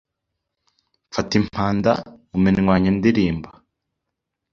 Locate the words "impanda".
1.39-1.91